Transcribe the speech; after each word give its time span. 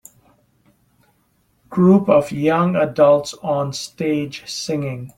Group 1.69 2.09
of 2.09 2.31
young 2.31 2.75
adults 2.75 3.35
on 3.43 3.71
stage 3.71 4.43
singing. 4.49 5.09